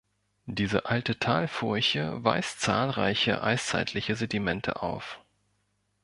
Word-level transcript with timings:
Diese 0.47 0.87
alte 0.87 1.19
Talfurche 1.19 2.23
weist 2.23 2.59
zahlreiche 2.61 3.43
eiszeitliche 3.43 4.15
Sedimente 4.15 4.81
auf. 4.81 5.19